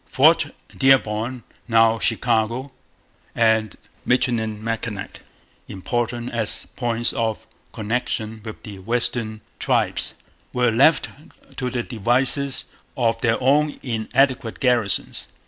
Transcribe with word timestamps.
Fort 0.07 0.47
Dearborn 0.75 1.43
(now 1.67 1.99
Chicago) 1.99 2.71
and 3.35 3.75
Michilimackinac, 4.03 5.19
important 5.67 6.31
as 6.31 6.65
points 6.75 7.13
of 7.13 7.45
connection 7.71 8.41
with 8.43 8.63
the 8.63 8.79
western 8.79 9.41
tribes, 9.59 10.15
were 10.53 10.71
left 10.71 11.09
to 11.57 11.69
the 11.69 11.83
devices 11.83 12.65
of 12.97 13.21
their 13.21 13.39
own 13.43 13.79
inadequate 13.83 14.59
garrisons. 14.59 15.27